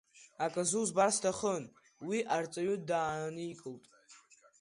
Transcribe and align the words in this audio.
Аказы 0.45 0.77
узбар 0.83 1.09
сҭахын, 1.15 1.63
уи 2.07 2.17
Арҵаҩы 2.35 2.75
дааникылт. 2.87 3.83